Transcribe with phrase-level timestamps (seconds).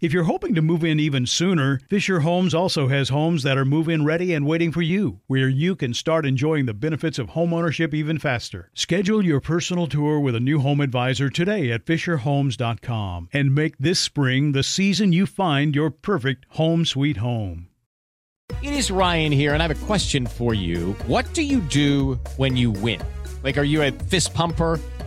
[0.00, 3.66] If you're hoping to move in even sooner, Fisher Homes also has homes that are
[3.66, 7.28] move in ready and waiting for you, where you can start enjoying the benefits of
[7.28, 8.70] homeownership even faster.
[8.72, 14.00] Schedule your personal tour with a new home advisor today at FisherHomes.com and make this
[14.00, 17.68] spring the season you find your perfect home sweet home.
[18.62, 20.92] It is Ryan here, and I have a question for you.
[21.08, 23.02] What do you do when you win?
[23.42, 24.80] Like, are you a fist pumper?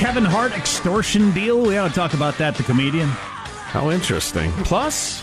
[0.00, 1.60] Kevin Hart extortion deal?
[1.60, 3.06] We ought to talk about that, the comedian.
[3.06, 4.50] How interesting.
[4.64, 5.22] Plus,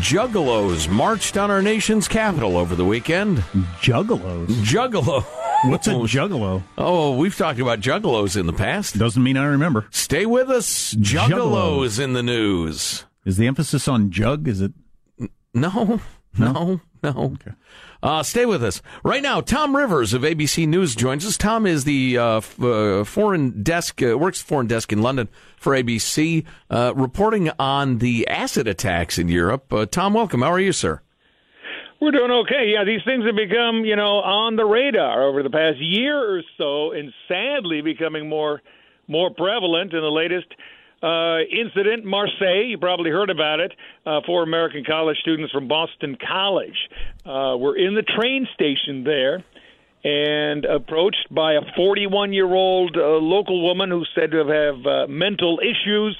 [0.00, 3.38] Juggalos marched on our nation's capital over the weekend.
[3.80, 4.48] Juggalos?
[4.48, 5.22] Juggalo.
[5.70, 6.64] What's a juggalo?
[6.76, 8.98] Oh, we've talked about juggalos in the past.
[8.98, 9.86] Doesn't mean I remember.
[9.92, 10.94] Stay with us.
[10.94, 13.04] Juggalos in the news.
[13.24, 14.48] Is the emphasis on jug?
[14.48, 14.72] Is it?
[15.54, 16.00] No,
[16.36, 17.12] no, no.
[17.16, 17.52] Okay.
[18.04, 18.82] Uh, stay with us.
[19.02, 21.38] Right now, Tom Rivers of ABC News joins us.
[21.38, 25.26] Tom is the uh, f- uh, foreign desk, uh, works foreign desk in London
[25.56, 29.72] for ABC, uh, reporting on the acid attacks in Europe.
[29.72, 30.42] Uh, Tom, welcome.
[30.42, 31.00] How are you, sir?
[31.98, 32.74] We're doing okay.
[32.74, 36.42] Yeah, these things have become, you know, on the radar over the past year or
[36.58, 38.60] so, and sadly becoming more
[39.08, 39.94] more prevalent.
[39.94, 40.48] In the latest
[41.04, 43.72] uh, incident, Marseille, you probably heard about it.
[44.06, 46.88] Uh, four American college students from Boston College
[47.26, 49.44] uh, were in the train station there
[50.02, 55.06] and approached by a 41 year old uh, local woman who said to have uh,
[55.08, 56.16] mental issues.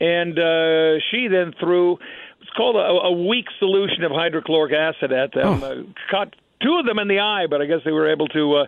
[0.00, 1.98] And uh, she then threw
[2.40, 5.62] it's called a, a weak solution of hydrochloric acid at them.
[5.62, 5.66] Oh.
[5.66, 8.54] Uh, caught two of them in the eye, but I guess they were able to
[8.56, 8.66] uh,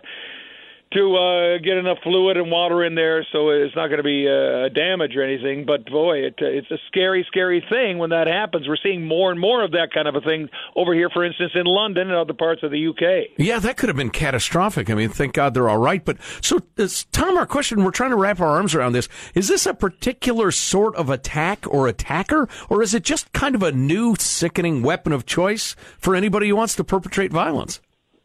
[0.93, 4.27] to uh, get enough fluid and water in there, so it's not going to be
[4.27, 5.65] uh, damage or anything.
[5.65, 8.67] But boy, it, uh, it's a scary, scary thing when that happens.
[8.67, 11.53] We're seeing more and more of that kind of a thing over here, for instance,
[11.55, 13.37] in London and other parts of the UK.
[13.37, 14.89] Yeah, that could have been catastrophic.
[14.89, 16.03] I mean, thank God they're all right.
[16.03, 19.07] But so, this, Tom, our question, we're trying to wrap our arms around this.
[19.33, 23.63] Is this a particular sort of attack or attacker, or is it just kind of
[23.63, 27.79] a new, sickening weapon of choice for anybody who wants to perpetrate violence?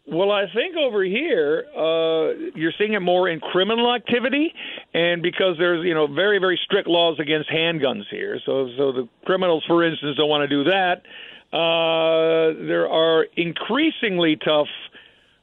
[0.08, 4.52] Well, I think over here uh, you're seeing it more in criminal activity,
[4.94, 9.08] and because there's you know very very strict laws against handguns here, so so the
[9.24, 11.02] criminals, for instance, don't want to do that.
[11.52, 14.68] Uh, there are increasingly tough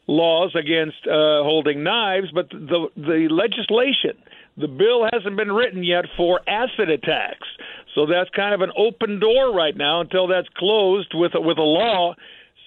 [0.08, 4.18] laws against uh, holding knives, but the the legislation
[4.58, 7.48] the bill hasn't been written yet for acid attacks.
[7.96, 11.62] So that's kind of an open door right now until that's closed with with a
[11.62, 12.16] law.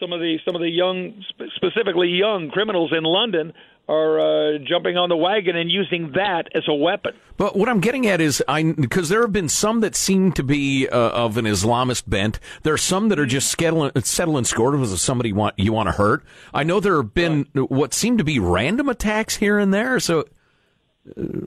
[0.00, 1.24] Some of the some of the young,
[1.56, 3.52] specifically young criminals in London,
[3.88, 7.14] are uh, jumping on the wagon and using that as a weapon.
[7.36, 10.42] But what I'm getting at is, I because there have been some that seem to
[10.42, 12.40] be uh, of an Islamist bent.
[12.62, 15.92] There are some that are just settling, settling score with somebody want, you want to
[15.92, 16.24] hurt.
[16.52, 17.70] I know there have been right.
[17.70, 20.00] what seem to be random attacks here and there.
[20.00, 20.24] So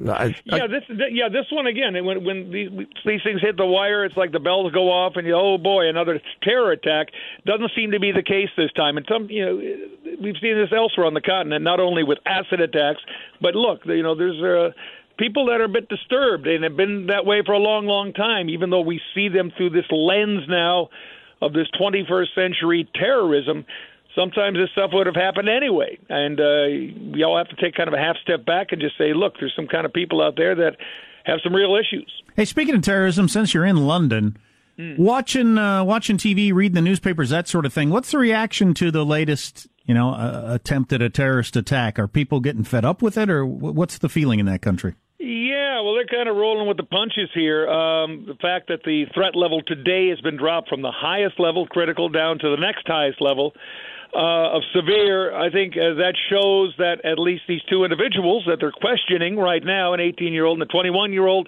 [0.09, 1.93] I, yeah, this yeah this one again.
[2.05, 2.69] When when these,
[3.05, 5.89] these things hit the wire, it's like the bells go off, and you oh boy,
[5.89, 7.07] another terror attack.
[7.45, 8.95] Doesn't seem to be the case this time.
[8.95, 9.55] And some you know
[10.21, 13.01] we've seen this elsewhere on the continent, not only with acid attacks,
[13.41, 14.71] but look, you know there's uh,
[15.17, 18.13] people that are a bit disturbed and have been that way for a long, long
[18.13, 18.49] time.
[18.49, 20.89] Even though we see them through this lens now
[21.41, 23.65] of this 21st century terrorism,
[24.15, 25.97] sometimes this stuff would have happened anyway.
[26.09, 28.97] And uh, we all have to take kind of a half step back and just
[28.97, 30.77] say, look, there's some kind of people out there that
[31.25, 32.11] have some real issues.
[32.35, 34.37] Hey, speaking of terrorism, since you're in London,
[34.77, 34.97] mm.
[34.97, 38.91] watching uh, watching TV, reading the newspapers, that sort of thing, what's the reaction to
[38.91, 39.67] the latest?
[39.85, 41.97] You know, uh, attempt at a terrorist attack.
[41.97, 44.93] Are people getting fed up with it, or what's the feeling in that country?
[45.17, 47.67] Yeah, well, they're kind of rolling with the punches here.
[47.67, 51.65] Um, the fact that the threat level today has been dropped from the highest level,
[51.65, 53.53] critical, down to the next highest level
[54.13, 58.57] uh, of severe, I think uh, that shows that at least these two individuals that
[58.59, 61.47] they're questioning right now, an 18 year old and a 21 year old,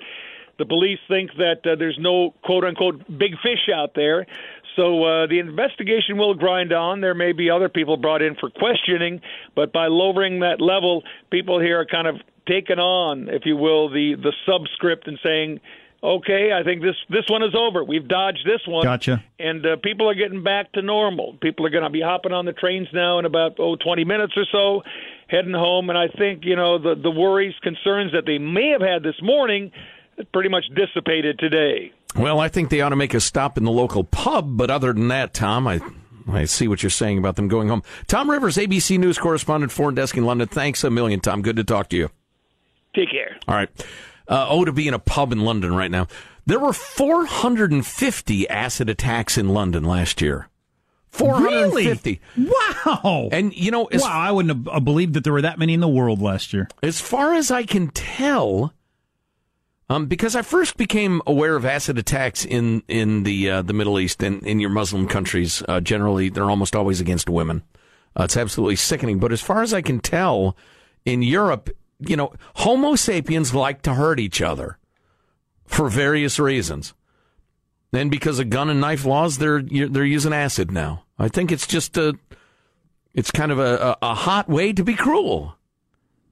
[0.59, 4.27] the police think that uh, there's no quote unquote big fish out there.
[4.75, 7.01] So uh, the investigation will grind on.
[7.01, 9.21] There may be other people brought in for questioning,
[9.55, 12.15] but by lowering that level, people here are kind of
[12.47, 15.59] taken on, if you will, the the subscript and saying
[16.03, 17.83] okay, I think this this one is over.
[17.83, 18.83] We've dodged this one.
[18.83, 19.23] Gotcha.
[19.39, 21.37] And uh, people are getting back to normal.
[21.41, 24.33] People are going to be hopping on the trains now in about oh 20 minutes
[24.35, 24.81] or so,
[25.27, 25.89] heading home.
[25.89, 29.21] And I think you know the the worries, concerns that they may have had this
[29.21, 29.71] morning,
[30.33, 31.91] pretty much dissipated today.
[32.15, 34.57] Well, I think they ought to make a stop in the local pub.
[34.57, 35.81] But other than that, Tom, I.
[36.31, 37.81] I see what you're saying about them going home.
[38.05, 40.47] Tom Rivers, ABC News correspondent, foreign desk in London.
[40.47, 41.41] Thanks a million, Tom.
[41.41, 42.09] Good to talk to you.
[42.95, 43.37] Take care.
[43.47, 43.69] All right.
[44.31, 46.07] Uh, oh, to be in a pub in London right now.
[46.45, 50.47] There were 450 acid attacks in London last year.
[51.09, 52.21] 450.
[52.37, 52.51] Really?
[52.85, 53.27] Wow.
[53.33, 55.87] And, you know, wow, I wouldn't have believed that there were that many in the
[55.89, 56.69] world last year.
[56.81, 58.73] As far as I can tell,
[59.89, 63.99] um, because I first became aware of acid attacks in, in the, uh, the Middle
[63.99, 67.63] East and in your Muslim countries, uh, generally, they're almost always against women.
[68.17, 69.19] Uh, it's absolutely sickening.
[69.19, 70.55] But as far as I can tell,
[71.03, 71.69] in Europe,
[72.07, 74.77] you know, Homo sapiens like to hurt each other
[75.65, 76.93] for various reasons.
[77.93, 81.03] And because of gun and knife laws, they're they're using acid now.
[81.19, 82.17] I think it's just a,
[83.13, 85.57] it's kind of a, a, a hot way to be cruel.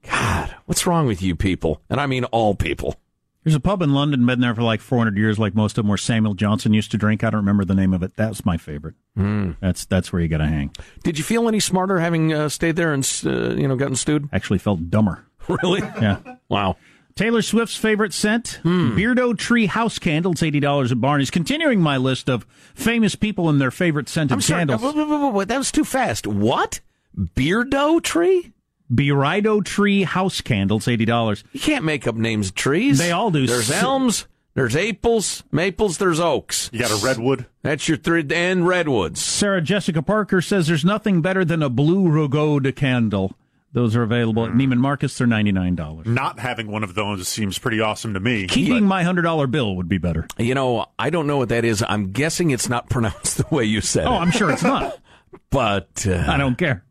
[0.02, 1.82] God, what's wrong with you people?
[1.90, 2.96] And I mean all people.
[3.44, 5.88] There's a pub in London, been there for like 400 years, like most of them,
[5.88, 7.24] where Samuel Johnson used to drink.
[7.24, 8.14] I don't remember the name of it.
[8.14, 8.96] That's my favorite.
[9.16, 9.56] Mm.
[9.60, 10.72] That's that's where you got to hang.
[11.04, 14.28] Did you feel any smarter having uh, stayed there and uh, you know gotten stewed?
[14.32, 15.24] Actually, felt dumber.
[15.62, 15.80] Really?
[15.80, 16.18] Yeah.
[16.48, 16.76] wow.
[17.16, 18.96] Taylor Swift's favorite scent, hmm.
[18.96, 20.32] Byredo Tree House Candle.
[20.32, 21.30] It's eighty dollars at Barney's.
[21.30, 25.48] Continuing my list of famous people and their favorite scented I'm sorry, candles.
[25.48, 26.26] that was too fast.
[26.26, 26.80] What?
[27.16, 28.52] Byredo Tree?
[28.90, 31.44] Byredo Tree House Candles, eighty dollars.
[31.52, 32.98] You can't make up names of trees.
[32.98, 33.46] They all do.
[33.46, 34.26] There's elms.
[34.54, 36.70] There's apples, maples, there's oaks.
[36.72, 37.46] You got a redwood?
[37.62, 39.20] That's your three, and redwoods.
[39.22, 43.36] Sarah Jessica Parker says there's nothing better than a blue Rogode candle.
[43.72, 45.16] Those are available at Neiman Marcus.
[45.16, 46.06] They're ninety nine dollars.
[46.06, 48.48] Not having one of those seems pretty awesome to me.
[48.48, 48.86] Keeping but...
[48.86, 50.26] my hundred dollar bill would be better.
[50.38, 51.84] You know, I don't know what that is.
[51.86, 54.16] I'm guessing it's not pronounced the way you said oh, it.
[54.16, 54.98] Oh, I'm sure it's not.
[55.50, 56.24] but uh...
[56.28, 56.84] I don't care.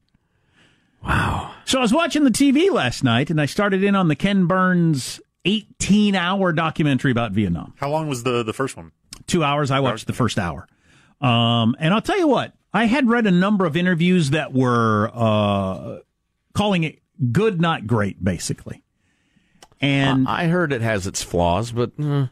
[1.04, 1.54] Wow.
[1.66, 4.48] So I was watching the TV last night, and I started in on the Ken
[4.48, 7.74] Burns 18 hour documentary about Vietnam.
[7.78, 8.92] How long was the the first one?
[9.28, 9.70] Two hours.
[9.70, 10.68] I watched the first hour.
[11.22, 15.12] Um, and I'll tell you what, I had read a number of interviews that were
[15.14, 15.98] uh,
[16.60, 17.00] calling it
[17.32, 18.84] good, not great, basically.
[19.80, 21.96] And I heard it has its flaws, but.
[21.98, 22.30] Mm.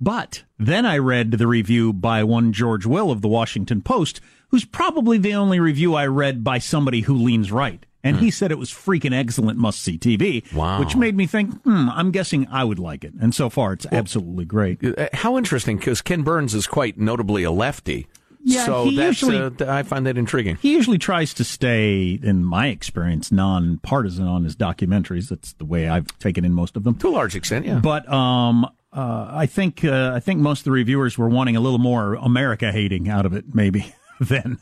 [0.00, 4.64] But then I read the review by one George Will of the Washington Post, who's
[4.64, 7.84] probably the only review I read by somebody who leans right.
[8.04, 8.20] And mm.
[8.20, 10.52] he said it was freaking excellent, must see TV.
[10.52, 10.78] Wow.
[10.78, 13.14] Which made me think, hmm, I'm guessing I would like it.
[13.20, 14.84] And so far, it's well, absolutely great.
[14.84, 18.06] Uh, how interesting, because Ken Burns is quite notably a lefty.
[18.42, 20.56] Yeah, so he usually, uh, I find that intriguing.
[20.56, 25.28] He usually tries to stay, in my experience, non-partisan on his documentaries.
[25.28, 27.66] That's the way I've taken in most of them, to a large extent.
[27.66, 31.56] Yeah, but um, uh, I think uh, I think most of the reviewers were wanting
[31.56, 34.58] a little more America hating out of it, maybe than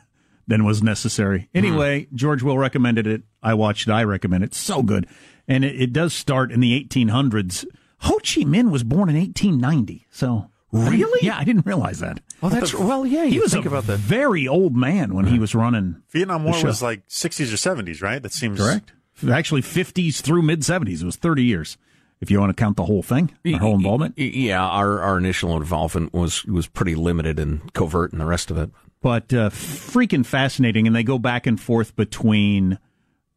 [0.46, 1.48] than was necessary.
[1.54, 2.16] Anyway, hmm.
[2.16, 3.22] George Will recommended it.
[3.42, 3.92] I watched it.
[3.92, 4.54] I recommend it.
[4.54, 5.06] So good,
[5.46, 7.66] and it, it does start in the 1800s
[8.00, 10.06] Ho Chi Minh was born in 1890.
[10.10, 11.26] So Really?
[11.26, 12.20] yeah, I didn't realize that.
[12.42, 13.06] Oh, that's well.
[13.06, 13.98] Yeah, He you was think a about that.
[13.98, 16.02] very old man when he was running.
[16.10, 16.66] Vietnam the War show.
[16.66, 18.22] was like 60s or 70s, right?
[18.22, 18.92] That seems Correct.
[19.30, 21.00] Actually, 50s through mid 70s.
[21.02, 21.78] It was 30 years,
[22.20, 24.18] if you want to count the whole thing, our whole involvement.
[24.18, 28.58] Yeah, our our initial involvement was was pretty limited and covert, and the rest of
[28.58, 28.70] it.
[29.00, 30.86] But uh, freaking fascinating.
[30.86, 32.78] And they go back and forth between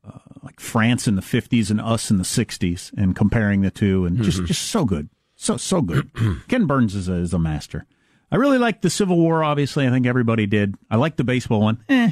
[0.05, 4.05] uh, like France in the 50s and us in the 60s and comparing the two.
[4.05, 5.10] And just, just so good.
[5.41, 6.12] So, so good.
[6.50, 7.86] Ken Burns is a, is a master.
[8.29, 9.88] I really liked the Civil War, obviously.
[9.88, 10.75] I think everybody did.
[10.91, 11.81] I liked the baseball one.
[11.88, 12.12] Eh.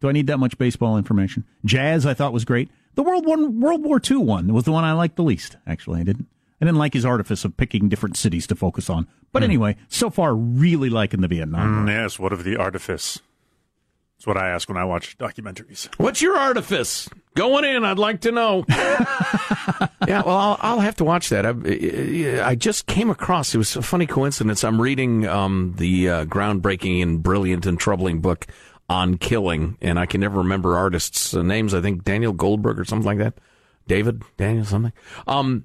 [0.00, 1.44] Do I need that much baseball information?
[1.64, 2.68] Jazz, I thought was great.
[2.94, 5.56] The World One, World War II one was the one I liked the least.
[5.66, 6.28] Actually, I didn't.
[6.60, 9.06] I didn't like his artifice of picking different cities to focus on.
[9.32, 11.84] But anyway, so far, really liking the Vietnam.
[11.84, 11.84] War.
[11.84, 13.20] Mm, yes, what of the artifice?
[14.16, 15.88] That's what I ask when I watch documentaries.
[15.98, 17.08] What's your artifice?
[17.34, 18.64] Going in, I'd like to know.
[18.68, 21.44] yeah, well, I'll, I'll have to watch that.
[21.44, 23.54] I, I just came across.
[23.54, 24.64] It was a funny coincidence.
[24.64, 28.46] I'm reading um, the uh, groundbreaking and brilliant and troubling book
[28.88, 31.74] on killing, and I can never remember artists' uh, names.
[31.74, 33.34] I think Daniel Goldberg or something like that.
[33.86, 34.92] David Daniel something.
[35.26, 35.64] Um,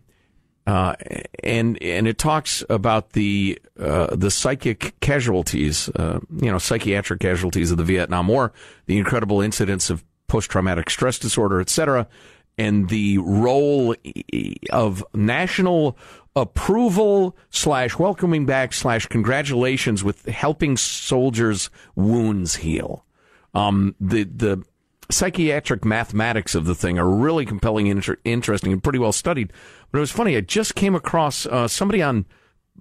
[0.68, 0.96] uh,
[1.44, 7.72] and and it talks about the uh, the psychic casualties, uh, you know, psychiatric casualties
[7.72, 8.54] of the Vietnam War,
[8.86, 12.08] the incredible incidents of post traumatic stress disorder, et cetera,
[12.58, 13.96] and the role
[14.72, 15.98] of national
[16.36, 23.04] approval slash welcoming back slash congratulations with helping soldiers' wounds heal.
[23.54, 24.64] Um, the the
[25.12, 29.52] psychiatric mathematics of the thing are really compelling and inter- interesting and pretty well studied.
[29.92, 30.38] But it was funny.
[30.38, 32.26] I just came across uh, somebody on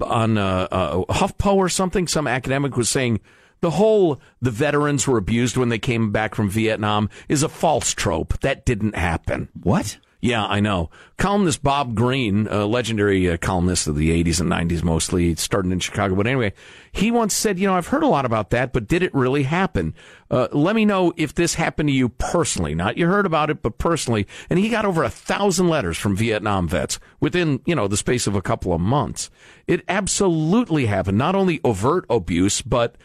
[0.00, 2.06] on uh, uh, HuffPo or something.
[2.06, 3.20] Some academic was saying
[3.60, 7.92] the whole the veterans were abused when they came back from Vietnam is a false
[7.92, 8.38] trope.
[8.40, 9.48] That didn't happen.
[9.62, 9.98] What?
[10.22, 10.90] Yeah, I know.
[11.16, 15.80] Columnist Bob Greene, a legendary uh, columnist of the 80s and 90s mostly, starting in
[15.80, 16.14] Chicago.
[16.14, 16.52] But anyway,
[16.92, 19.44] he once said, you know, I've heard a lot about that, but did it really
[19.44, 19.94] happen?
[20.30, 22.74] Uh, let me know if this happened to you personally.
[22.74, 24.26] Not you heard about it, but personally.
[24.50, 28.26] And he got over a thousand letters from Vietnam vets within, you know, the space
[28.26, 29.30] of a couple of months.
[29.66, 31.16] It absolutely happened.
[31.16, 32.96] Not only overt abuse, but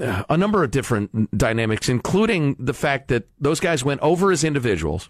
[0.00, 4.42] uh, a number of different dynamics, including the fact that those guys went over as
[4.42, 5.08] individuals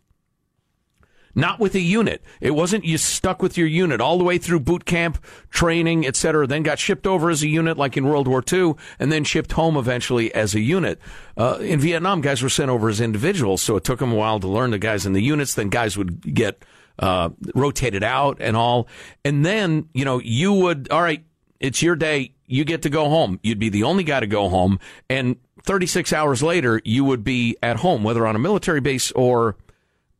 [1.35, 2.23] not with a unit.
[2.41, 6.47] It wasn't you stuck with your unit all the way through boot camp, training, etc.
[6.47, 9.53] Then got shipped over as a unit, like in World War II, and then shipped
[9.53, 10.99] home eventually as a unit.
[11.37, 14.41] Uh, in Vietnam, guys were sent over as individuals, so it took them a while
[14.41, 15.55] to learn the guys in the units.
[15.55, 16.65] Then guys would get
[16.99, 18.89] uh, rotated out and all,
[19.25, 21.25] and then you know you would all right.
[21.61, 22.35] It's your day.
[22.47, 23.39] You get to go home.
[23.45, 27.57] You'd be the only guy to go home, and 36 hours later, you would be
[27.63, 29.57] at home, whether on a military base or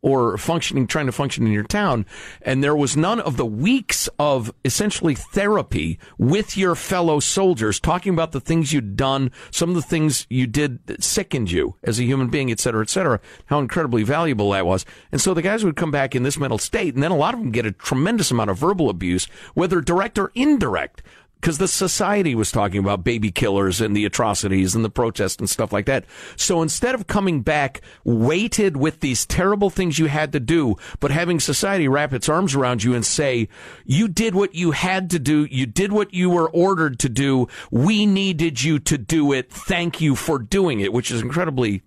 [0.03, 2.05] or functioning, trying to function in your town.
[2.43, 8.13] And there was none of the weeks of essentially therapy with your fellow soldiers, talking
[8.13, 11.99] about the things you'd done, some of the things you did that sickened you as
[11.99, 14.85] a human being, et cetera, et cetera, how incredibly valuable that was.
[15.13, 17.35] And so the guys would come back in this mental state, and then a lot
[17.35, 21.03] of them get a tremendous amount of verbal abuse, whether direct or indirect
[21.43, 25.51] because the society was talking about baby killers and the atrocities and the protests and
[25.51, 26.05] stuff like that.
[26.37, 31.11] So instead of coming back weighted with these terrible things you had to do, but
[31.11, 33.49] having society wrap its arms around you and say,
[33.85, 35.49] you did what you had to do.
[35.51, 37.49] You did what you were ordered to do.
[37.73, 39.51] We needed you to do it.
[39.51, 41.83] Thank you for doing it, which is incredibly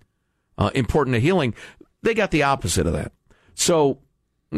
[0.58, 1.56] uh, important to healing.
[2.04, 3.14] They got the opposite of that.
[3.54, 4.00] So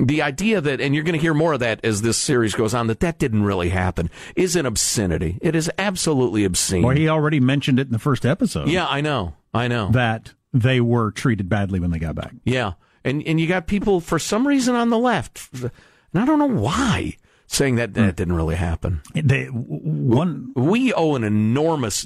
[0.06, 2.74] the idea that, and you're going to hear more of that as this series goes
[2.74, 5.40] on, that that didn't really happen is an obscenity.
[5.42, 6.84] It is absolutely obscene.
[6.84, 8.70] Well, he already mentioned it in the first episode.
[8.70, 9.36] yeah, I know.
[9.54, 9.90] I know.
[9.92, 12.34] That they were treated badly when they got back.
[12.44, 12.74] yeah.
[13.04, 15.72] And, and you got people for some reason on the left, and
[16.14, 18.16] I don't know why, saying that that hmm.
[18.16, 19.02] didn't really happen.
[19.14, 22.06] They one We owe an enormous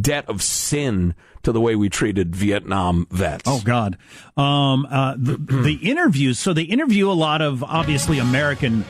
[0.00, 3.44] debt of sin to the way we treated Vietnam vets.
[3.46, 3.96] Oh God,
[4.36, 6.38] um, uh, the, the interviews.
[6.38, 8.84] So they interview a lot of obviously American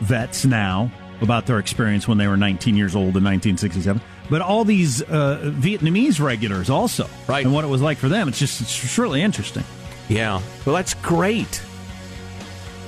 [0.00, 4.00] vets now about their experience when they were 19 years old in 1967.
[4.28, 7.44] But all these uh, Vietnamese regulars also, Right.
[7.44, 8.28] And what it was like for them.
[8.28, 9.64] It's just it's really interesting.
[10.08, 10.40] Yeah.
[10.64, 11.62] Well, that's great.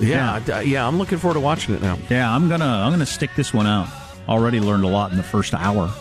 [0.00, 0.86] Yeah, yeah, yeah.
[0.86, 1.98] I'm looking forward to watching it now.
[2.08, 3.88] Yeah, I'm gonna I'm gonna stick this one out.
[4.28, 5.92] Already learned a lot in the first hour.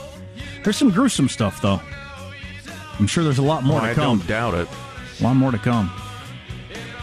[0.68, 1.80] There's some gruesome stuff though.
[3.00, 4.04] I'm sure there's a lot more Oh, to I come.
[4.04, 4.68] I don't doubt it.
[5.18, 5.90] A lot more to come.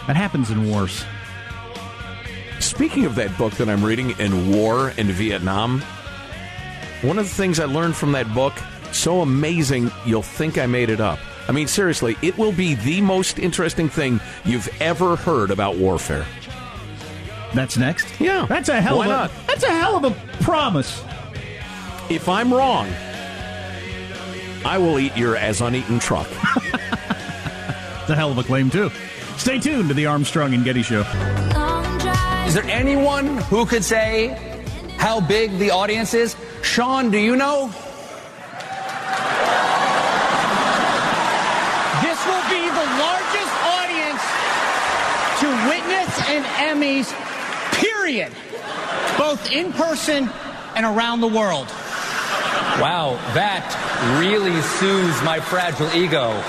[0.06, 1.02] That happens in wars.
[2.60, 5.80] Speaking of that book that I'm reading in War in Vietnam,
[7.00, 8.52] one of the things I learned from that book,
[8.92, 11.18] so amazing, you'll think I made it up.
[11.48, 16.26] I mean, seriously, it will be the most interesting thing you've ever heard about warfare.
[17.54, 18.20] That's next.
[18.20, 18.44] Yeah.
[18.44, 19.30] That's a hell Why of a not?
[19.46, 21.02] that's a hell of a promise.
[22.10, 22.92] If I'm wrong,
[24.64, 26.26] I will eat your as uneaten truck.
[26.30, 28.90] It's a hell of a claim too.
[29.36, 31.00] Stay tuned to the Armstrong and Getty Show.
[32.46, 34.28] Is there anyone who could say
[34.96, 36.36] how big the audience is?
[36.62, 37.66] Sean, do you know?
[42.02, 44.22] This will be the largest audience
[45.40, 47.12] to witness an Emmys,
[47.72, 48.32] period.
[49.18, 50.30] Both in person
[50.76, 51.68] and around the world.
[52.80, 56.42] Wow, that really soothes my fragile ego.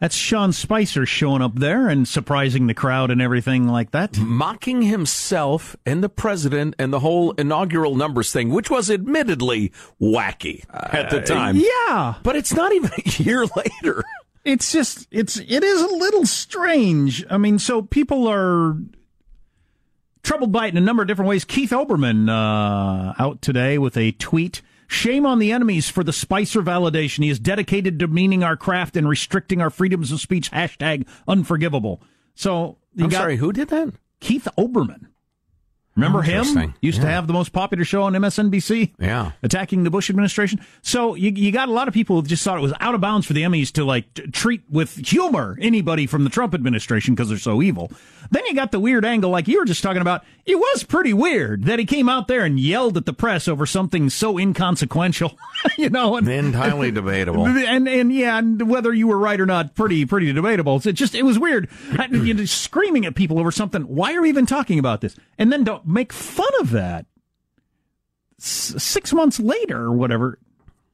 [0.00, 4.18] That's Sean Spicer showing up there and surprising the crowd and everything like that.
[4.18, 10.64] Mocking himself and the president and the whole inaugural numbers thing, which was admittedly wacky
[10.70, 11.56] at the uh, time.
[11.56, 12.16] Yeah.
[12.22, 14.02] But it's not even a year later.
[14.44, 17.24] It's just it's it is a little strange.
[17.30, 18.76] I mean, so people are
[20.26, 21.44] troubled by it in a number of different ways.
[21.44, 24.60] Keith Olbermann uh, out today with a tweet.
[24.88, 27.22] Shame on the Emmys for the Spicer validation.
[27.22, 30.50] He is dedicated to demeaning our craft and restricting our freedoms of speech.
[30.50, 32.02] Hashtag unforgivable.
[32.34, 33.94] So you I'm got sorry, who did that?
[34.20, 35.05] Keith Olbermann.
[35.96, 36.74] Remember him?
[36.80, 38.92] Used to have the most popular show on MSNBC.
[38.98, 39.32] Yeah.
[39.42, 40.60] Attacking the Bush administration.
[40.82, 43.00] So you, you got a lot of people who just thought it was out of
[43.00, 47.14] bounds for the Emmys to like t- treat with humor anybody from the Trump administration
[47.14, 47.90] because they're so evil.
[48.30, 50.24] Then you got the weird angle, like you were just talking about.
[50.44, 53.66] It was pretty weird that he came out there and yelled at the press over
[53.66, 55.36] something so inconsequential,
[55.78, 57.46] you know, and Entirely debatable.
[57.46, 60.80] and and yeah, and whether you were right or not, pretty pretty debatable.
[60.84, 61.68] It just it was weird.
[61.98, 63.82] I- you know, screaming at people over something.
[63.82, 65.16] Why are we even talking about this?
[65.38, 67.06] And then don't make fun of that.
[68.40, 70.38] S- six months later or whatever.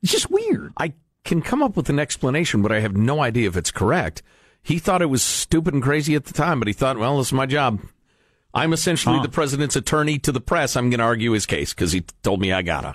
[0.02, 0.72] It's just weird.
[0.76, 0.92] I
[1.25, 4.22] can come up with an explanation, but I have no idea if it's correct.
[4.62, 7.28] He thought it was stupid and crazy at the time, but he thought, well, this
[7.28, 7.80] is my job.
[8.54, 9.22] I'm essentially Huh.
[9.22, 10.76] the president's attorney to the press.
[10.76, 12.94] I'm going to argue his case because he told me I gotta.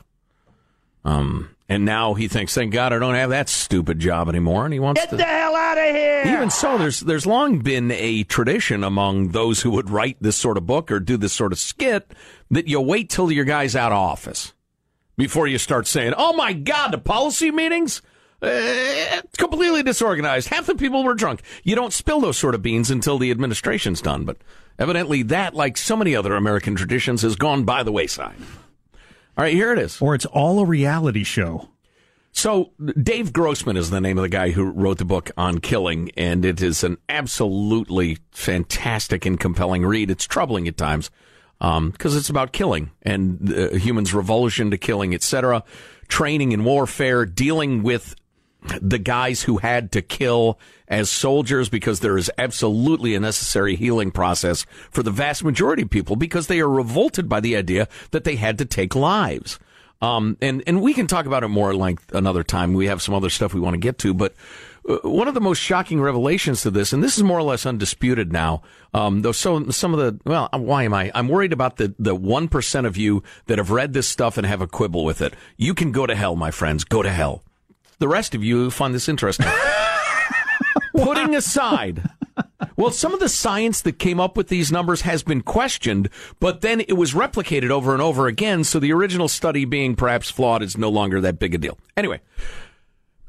[1.03, 4.73] Um, and now he thinks, thank God I don't have that stupid job anymore, and
[4.73, 5.07] he wants to.
[5.07, 6.23] Get the hell out of here!
[6.25, 10.57] Even so, there's there's long been a tradition among those who would write this sort
[10.57, 12.13] of book or do this sort of skit
[12.51, 14.53] that you wait till your guy's out of office
[15.17, 18.01] before you start saying, "Oh my God, the policy meetings."
[18.39, 20.47] Uh, completely disorganized.
[20.49, 21.41] Half the people were drunk.
[21.63, 24.25] You don't spill those sort of beans until the administration's done.
[24.25, 24.37] But
[24.77, 28.35] evidently, that, like so many other American traditions, has gone by the wayside.
[29.37, 30.01] All right, here it is.
[30.01, 31.69] Or it's all a reality show.
[32.31, 32.71] So,
[33.01, 36.43] Dave Grossman is the name of the guy who wrote the book on killing, and
[36.43, 40.09] it is an absolutely fantastic and compelling read.
[40.09, 41.11] It's troubling at times
[41.59, 45.63] because it's about killing and uh, humans' revulsion to killing, etc.,
[46.07, 48.15] training in warfare, dealing with
[48.81, 54.11] the guys who had to kill as soldiers because there is absolutely a necessary healing
[54.11, 58.23] process for the vast majority of people because they are revolted by the idea that
[58.23, 59.59] they had to take lives.
[60.01, 62.73] Um, and, and we can talk about it more at length another time.
[62.73, 64.35] We have some other stuff we want to get to, but
[64.87, 67.65] uh, one of the most shocking revelations to this, and this is more or less
[67.65, 68.61] undisputed now,
[68.93, 71.11] um, though so, some of the, well, why am I?
[71.15, 74.61] I'm worried about the, the 1% of you that have read this stuff and have
[74.61, 75.33] a quibble with it.
[75.57, 76.83] You can go to hell, my friends.
[76.83, 77.43] Go to hell.
[77.99, 79.47] The rest of you find this interesting.
[80.93, 82.03] Putting aside,
[82.75, 86.61] well, some of the science that came up with these numbers has been questioned, but
[86.61, 88.63] then it was replicated over and over again.
[88.63, 91.77] So the original study being perhaps flawed is no longer that big a deal.
[91.95, 92.21] Anyway,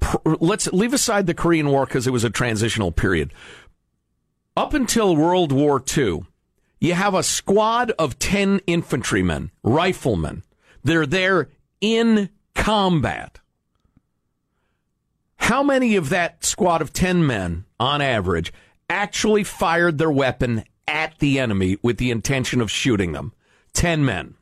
[0.00, 3.32] pr- let's leave aside the Korean War because it was a transitional period.
[4.56, 6.24] Up until World War II,
[6.80, 10.42] you have a squad of 10 infantrymen, riflemen.
[10.84, 11.48] They're there
[11.80, 13.40] in combat.
[15.48, 18.52] How many of that squad of 10 men, on average,
[18.90, 23.32] actually fired their weapon at the enemy with the intention of shooting them?
[23.72, 24.34] 10 men.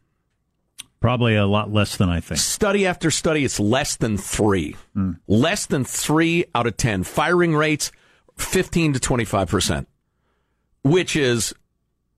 [0.98, 2.40] Probably a lot less than I think.
[2.40, 4.74] Study after study, it's less than three.
[4.94, 5.12] Hmm.
[5.28, 7.04] Less than three out of 10.
[7.04, 7.92] Firing rates,
[8.36, 9.86] 15 to 25%,
[10.82, 11.54] which is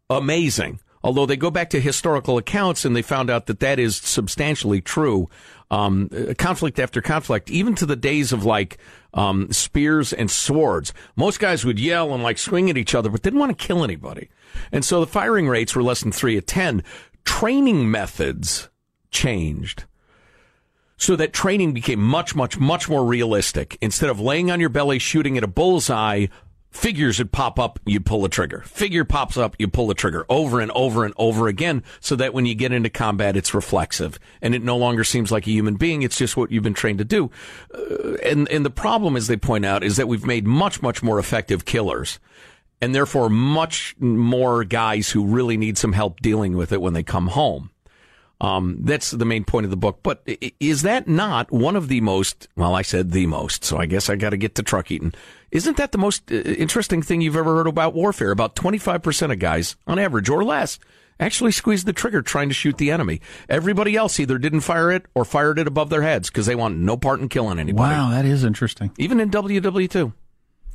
[0.08, 0.80] amazing.
[1.02, 4.80] Although they go back to historical accounts and they found out that that is substantially
[4.80, 5.28] true.
[5.70, 6.08] Um,
[6.38, 8.78] conflict after conflict, even to the days of like
[9.14, 13.22] um, spears and swords, most guys would yell and like swing at each other, but
[13.22, 14.30] didn't want to kill anybody.
[14.72, 16.82] And so the firing rates were less than three at 10.
[17.24, 18.70] Training methods
[19.10, 19.84] changed
[20.98, 23.78] so that training became much, much, much more realistic.
[23.80, 26.26] Instead of laying on your belly shooting at a bullseye,
[26.70, 28.62] figures would pop up, you pull the trigger.
[28.66, 32.32] Figure pops up, you pull the trigger over and over and over again so that
[32.34, 35.76] when you get into combat, it's reflexive and it no longer seems like a human
[35.76, 36.02] being.
[36.02, 37.30] It's just what you've been trained to do.
[37.74, 41.02] Uh, and, and the problem, as they point out, is that we've made much, much
[41.02, 42.18] more effective killers.
[42.80, 47.02] and therefore much more guys who really need some help dealing with it when they
[47.02, 47.70] come home.
[48.40, 49.98] Um, that's the main point of the book.
[50.02, 50.22] But
[50.60, 54.08] is that not one of the most, well, I said the most, so I guess
[54.08, 55.12] I got to get to truck eating.
[55.50, 58.30] Isn't that the most uh, interesting thing you've ever heard about warfare?
[58.30, 60.78] About 25% of guys, on average or less,
[61.18, 63.20] actually squeezed the trigger trying to shoot the enemy.
[63.48, 66.76] Everybody else either didn't fire it or fired it above their heads because they want
[66.76, 67.94] no part in killing anybody.
[67.94, 68.92] Wow, that is interesting.
[68.98, 70.12] Even in WW2.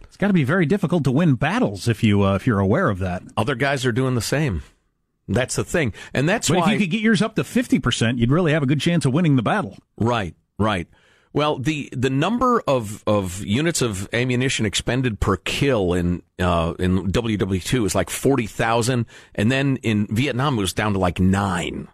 [0.04, 2.90] It's got to be very difficult to win battles if you uh, if you're aware
[2.90, 3.24] of that.
[3.36, 4.62] Other guys are doing the same.
[5.28, 7.80] That's the thing, and that's but why if you could get yours up to fifty
[7.80, 9.76] percent, you'd really have a good chance of winning the battle.
[9.98, 10.88] Right, right.
[11.34, 17.12] Well, the the number of, of units of ammunition expended per kill in uh, in
[17.12, 21.88] WW2 is like forty thousand, and then in Vietnam it was down to like nine.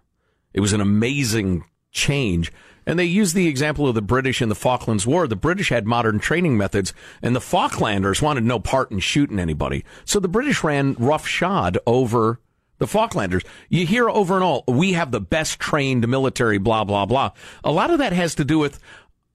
[0.53, 2.51] It was an amazing change.
[2.85, 5.27] And they used the example of the British in the Falklands War.
[5.27, 9.85] The British had modern training methods, and the Falklanders wanted no part in shooting anybody.
[10.05, 12.39] So the British ran roughshod over
[12.79, 13.45] the Falklanders.
[13.69, 17.31] You hear over and all, we have the best trained military, blah, blah, blah.
[17.63, 18.79] A lot of that has to do with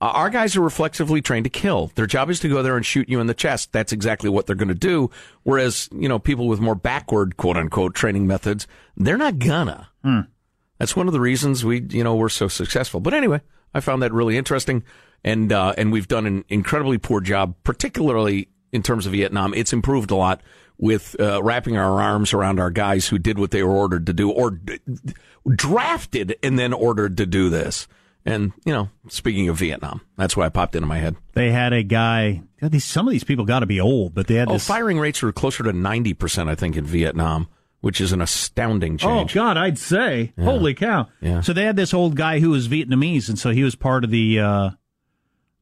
[0.04, 1.90] uh, our guys are reflexively trained to kill.
[1.94, 3.72] Their job is to go there and shoot you in the chest.
[3.72, 5.10] That's exactly what they're going to do.
[5.44, 8.66] Whereas, you know, people with more backward, quote unquote, training methods,
[8.98, 9.88] they're not gonna.
[10.02, 10.20] Hmm.
[10.78, 13.00] That's one of the reasons we, you know, we're so successful.
[13.00, 13.40] But anyway,
[13.72, 14.84] I found that really interesting.
[15.24, 19.54] And, uh, and we've done an incredibly poor job, particularly in terms of Vietnam.
[19.54, 20.42] It's improved a lot
[20.76, 24.12] with uh, wrapping our arms around our guys who did what they were ordered to
[24.12, 24.80] do or d-
[25.48, 27.88] drafted and then ordered to do this.
[28.26, 31.16] And, you know, speaking of Vietnam, that's why I popped into my head.
[31.34, 34.36] They had a guy, these, some of these people got to be old, but they
[34.36, 34.66] had oh, this.
[34.66, 37.48] firing rates were closer to 90%, I think, in Vietnam,
[37.80, 39.36] which is an astounding change.
[39.36, 40.32] Oh, God, I'd say.
[40.38, 40.44] Yeah.
[40.44, 41.08] Holy cow.
[41.20, 41.42] Yeah.
[41.42, 44.10] So they had this old guy who was Vietnamese, and so he was part of
[44.10, 44.70] the uh,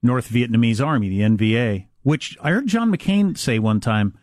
[0.03, 4.17] North Vietnamese Army, the NVA, which I heard John McCain say one time.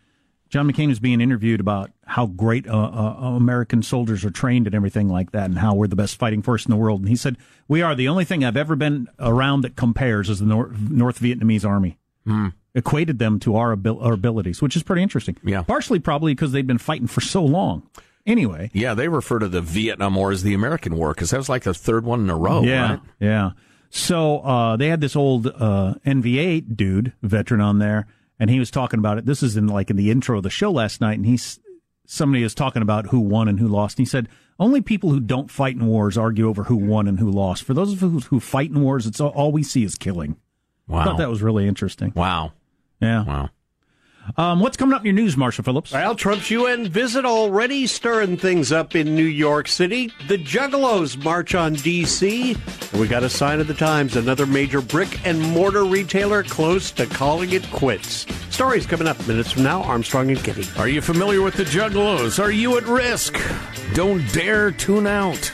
[0.49, 4.75] John McCain was being interviewed about how great uh, uh, American soldiers are trained and
[4.75, 7.01] everything like that, and how we're the best fighting force in the world.
[7.01, 10.39] And he said, "We are the only thing I've ever been around that compares is
[10.39, 12.47] the North, North Vietnamese Army." Hmm.
[12.75, 15.35] Equated them to our, abil- our abilities, which is pretty interesting.
[15.43, 17.89] Yeah, partially probably because they've been fighting for so long.
[18.27, 21.49] Anyway, Yeah, they refer to the Vietnam War as the American War because that was
[21.49, 22.99] like the third one in a row, yeah, right?
[23.19, 23.51] yeah.
[23.89, 28.05] So uh, they had this old uh, NVA dude, veteran, on there,
[28.39, 29.25] and he was talking about it.
[29.25, 31.59] This is in like in the intro of the show last night, and he's
[32.05, 33.97] somebody was talking about who won and who lost.
[33.97, 37.19] And he said only people who don't fight in wars argue over who won and
[37.19, 37.63] who lost.
[37.63, 40.37] For those of us who fight in wars, it's all, all we see is killing.
[40.87, 40.99] Wow.
[40.99, 42.11] I thought that was really interesting.
[42.15, 42.53] Wow.
[42.99, 43.23] Yeah.
[43.23, 43.49] Wow.
[44.37, 45.91] Um, what's coming up in your news, Marshall Phillips?
[45.91, 50.13] Well, Trump's UN visit already stirring things up in New York City.
[50.27, 52.55] The Juggalos march on D.C.
[52.91, 56.91] And we got a sign of the times another major brick and mortar retailer close
[56.91, 58.25] to calling it quits.
[58.49, 59.81] Stories coming up minutes from now.
[59.83, 60.65] Armstrong and Getty.
[60.77, 62.41] Are you familiar with the Juggalos?
[62.41, 63.37] Are you at risk?
[63.93, 65.51] Don't dare tune out.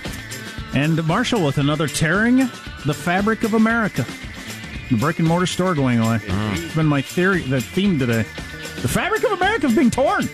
[0.73, 2.49] And Marshall with another tearing
[2.85, 4.05] the fabric of America.
[4.89, 6.19] The brick and mortar store going away.
[6.23, 8.25] It's been my theory, the theme today.
[8.85, 10.25] The fabric of America is being torn.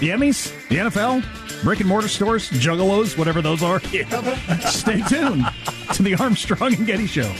[0.00, 1.24] The Emmys, the NFL,
[1.62, 3.80] brick and mortar stores, juggalos, whatever those are.
[3.80, 5.46] Stay tuned
[5.94, 7.34] to the Armstrong and Getty Show.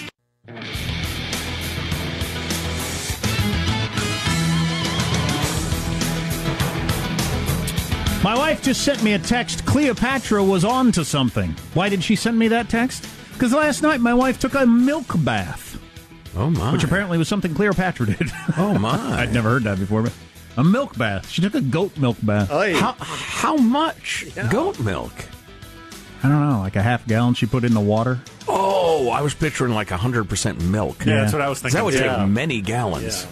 [8.25, 9.67] My wife just sent me a text.
[9.67, 11.55] Cleopatra was on to something.
[11.75, 13.07] Why did she send me that text?
[13.35, 15.70] Because last night my wife took a milk bath.
[16.37, 16.73] Oh my!
[16.73, 18.31] Which apparently was something Cleopatra did.
[18.57, 18.97] Oh my!
[19.21, 20.03] I'd never heard that before.
[20.03, 20.13] But
[20.57, 21.29] a milk bath.
[21.29, 22.49] She took a goat milk bath.
[22.51, 25.13] How how much goat milk?
[26.23, 27.35] I don't know, like a half gallon.
[27.35, 28.21] She put in the water.
[28.47, 31.05] Oh, I was picturing like hundred percent milk.
[31.07, 31.79] Yeah, that's what I was thinking.
[31.79, 33.27] That would thinking, take many gallons.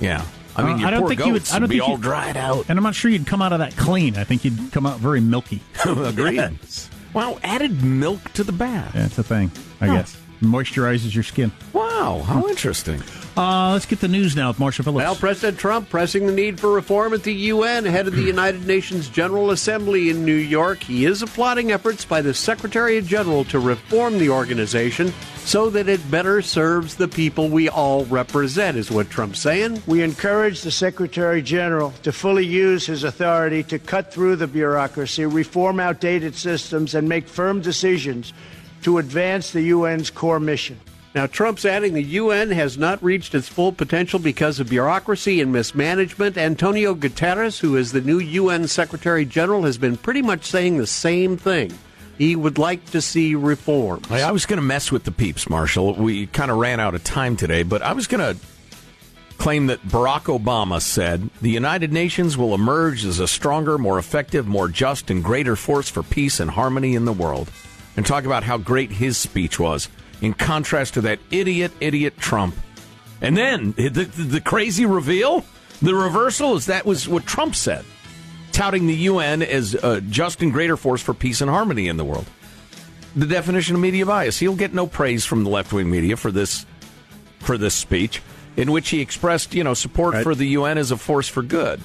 [0.00, 0.24] Yeah.
[0.56, 1.48] I mean, Uh, your I don't poor think goats you would.
[1.48, 2.66] I don't would be think all you'd- dried out.
[2.68, 4.16] and I'm not sure you'd come out of that clean.
[4.16, 5.62] I think you'd come out very milky.
[5.86, 6.34] Agreed.
[6.36, 6.90] Yes.
[7.14, 8.92] Wow, added milk to the bath.
[8.94, 9.50] Yeah, it's a thing.
[9.80, 9.94] I Huh.
[9.98, 11.52] guess moisturizes your skin.
[11.72, 13.02] Wow, how interesting.
[13.36, 15.04] Uh, let's get the news now with Marshall Phillips.
[15.04, 18.66] Well, President Trump pressing the need for reform at the UN ahead of the United
[18.66, 20.82] Nations General Assembly in New York.
[20.82, 25.12] He is applauding efforts by the Secretary General to reform the organization
[25.48, 29.82] so that it better serves the people we all represent, is what Trump's saying.
[29.86, 35.24] We encourage the Secretary General to fully use his authority to cut through the bureaucracy,
[35.26, 38.32] reform outdated systems, and make firm decisions
[38.82, 40.80] to advance the UN's core mission.
[41.14, 45.52] Now, Trump's adding the UN has not reached its full potential because of bureaucracy and
[45.52, 46.36] mismanagement.
[46.36, 50.86] Antonio Guterres, who is the new UN Secretary General, has been pretty much saying the
[50.86, 51.72] same thing.
[52.18, 54.02] He would like to see reform.
[54.08, 55.94] Hey, I was going to mess with the peeps, Marshall.
[55.94, 58.40] We kind of ran out of time today, but I was going to
[59.38, 64.46] claim that Barack Obama said the United Nations will emerge as a stronger, more effective,
[64.46, 67.50] more just, and greater force for peace and harmony in the world.
[67.98, 69.88] And talk about how great his speech was
[70.20, 72.54] in contrast to that idiot, idiot Trump.
[73.20, 75.44] And then the, the, the crazy reveal,
[75.82, 77.84] the reversal is that was what Trump said,
[78.52, 82.04] touting the UN as a just and greater force for peace and harmony in the
[82.04, 82.26] world.
[83.16, 84.38] The definition of media bias.
[84.38, 86.66] He'll get no praise from the left wing media for this
[87.40, 88.22] for this speech,
[88.56, 90.22] in which he expressed, you know, support Right.
[90.22, 91.80] for the UN as a force for good,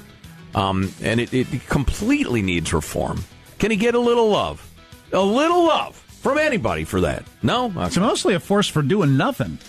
[0.54, 3.24] um, and it, it completely needs reform.
[3.58, 4.64] Can he get a little love,
[5.12, 7.24] a little love from anybody for that?
[7.44, 9.60] No, It's mostly a force for doing nothing.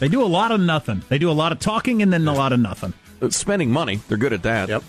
[0.00, 1.02] They do a lot of nothing.
[1.08, 2.94] They do a lot of talking and then a lot of nothing.
[3.22, 4.00] Uh, spending money.
[4.08, 4.68] They're good at that.
[4.68, 4.82] Yep.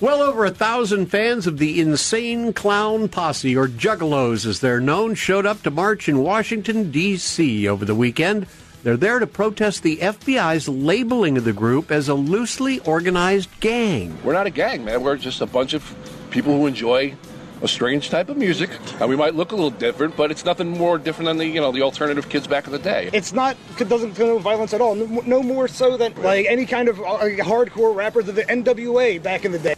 [0.00, 5.14] Well over a thousand fans of the Insane Clown Posse, or Juggalos as they're known,
[5.14, 7.68] showed up to march in Washington, D.C.
[7.68, 8.46] over the weekend.
[8.82, 14.18] They're there to protest the FBI's labeling of the group as a loosely organized gang.
[14.24, 15.02] We're not a gang, man.
[15.02, 15.94] We're just a bunch of
[16.30, 17.14] people who enjoy
[17.62, 18.70] a strange type of music.
[19.00, 21.60] And we might look a little different, but it's nothing more different than the you
[21.60, 23.10] know the alternative kids back in the day.
[23.12, 24.94] It's not it doesn't connote violence at all.
[24.94, 29.22] No, no more so than like any kind of uh, hardcore rappers of the NWA
[29.22, 29.74] back in the day.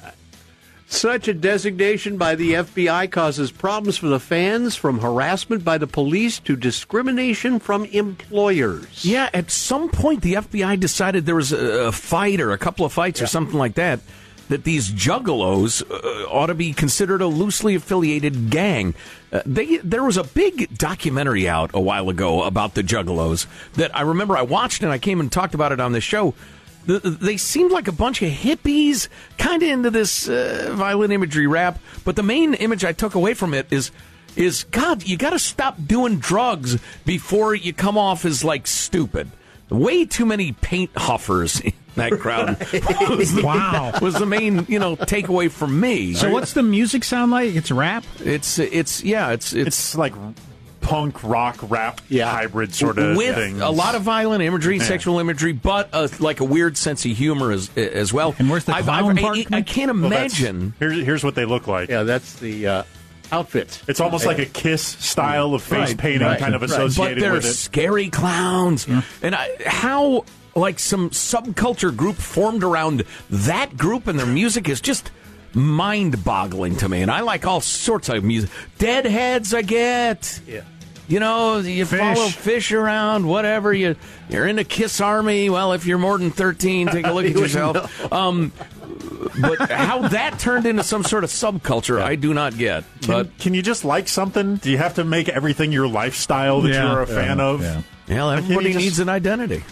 [0.90, 5.86] Such a designation by the FBI causes problems for the fans, from harassment by the
[5.86, 9.04] police to discrimination from employers.
[9.04, 12.86] Yeah, at some point the FBI decided there was a, a fight or a couple
[12.86, 14.00] of fights or something like that.
[14.48, 18.94] That these juggalos uh, ought to be considered a loosely affiliated gang.
[19.30, 23.94] Uh, they there was a big documentary out a while ago about the juggalos that
[23.94, 26.34] I remember I watched and I came and talked about it on the show.
[26.86, 31.46] The, they seemed like a bunch of hippies, kind of into this uh, violent imagery
[31.46, 31.78] rap.
[32.02, 33.90] But the main image I took away from it is
[34.36, 39.30] is God, you got to stop doing drugs before you come off as like stupid.
[39.68, 41.60] Way too many paint huffers
[41.98, 42.58] that crowd.
[43.18, 43.92] was the, Wow.
[44.02, 46.14] was the main you know takeaway from me.
[46.14, 47.54] So what's the music sound like?
[47.54, 48.04] It's rap.
[48.24, 50.14] It's it's yeah it's it's, It's like
[50.80, 52.30] punk rock rap yeah.
[52.30, 53.60] hybrid sort of with thing.
[53.60, 54.84] a lot of violent imagery, Yeah.
[54.84, 58.34] sexual imagery, but uh, like a weird sense of humor as as well.
[58.38, 60.72] And where's the I've, clown I've- part I, I can't Well, imagine.
[60.78, 61.90] here's, here's what they look like.
[61.90, 62.82] Yeah, that's the uh,
[63.32, 63.82] outfit.
[63.86, 66.70] It's almost like a kiss style of face Right, painting right, kind of right.
[66.70, 67.52] associated but they're with it.
[67.52, 68.86] scary clowns.
[69.20, 70.24] And I, how
[70.58, 75.10] like some subculture group formed around that group and their music is just
[75.54, 77.02] mind-boggling to me.
[77.02, 78.50] And I like all sorts of music.
[78.78, 80.40] Deadheads, I get.
[80.46, 80.62] Yeah.
[81.08, 83.72] You know, you follow Phish around, whatever.
[83.72, 83.96] You
[84.28, 85.48] you're in the Kiss Army.
[85.48, 88.12] Well, if you're more than thirteen, take a look at yourself.
[88.12, 88.52] Um,
[89.40, 92.84] but how that turned into some sort of subculture, I do not get.
[93.00, 94.56] Can, but can you just like something?
[94.56, 96.92] Do you have to make everything your lifestyle that Yeah.
[96.92, 97.62] you're a fan of?
[97.62, 97.80] yeah.
[98.06, 99.64] Yeah, Like, can everybody you just- needs an identity.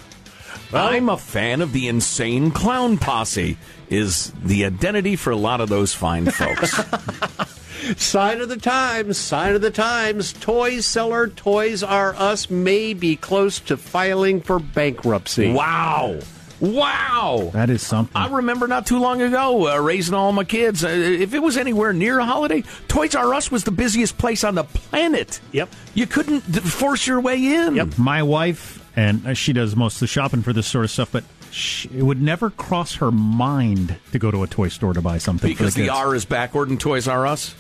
[0.73, 3.57] I'm a fan of the Insane Clown Posse.
[3.89, 6.77] Is the identity for a lot of those fine folks.
[7.97, 10.33] Sign of the times, sign of the times.
[10.33, 15.53] Toy seller Toys R Us may be close to filing for bankruptcy.
[15.53, 16.19] Wow.
[16.61, 17.51] Wow.
[17.53, 18.17] That is something.
[18.17, 20.85] I remember not too long ago uh, raising all my kids.
[20.85, 24.43] Uh, if it was anywhere near a holiday, Toys R Us was the busiest place
[24.45, 25.41] on the planet.
[25.53, 25.69] Yep.
[25.95, 27.77] You couldn't d- force your way in.
[27.77, 27.99] Yep.
[27.99, 31.13] My wife, and uh, she does most of the shopping for this sort of stuff,
[31.13, 35.03] but she, it would never cross her mind to go to a toy store to
[35.03, 35.99] buy something Because for the the kids.
[35.99, 37.55] R is backward in Toys R Us.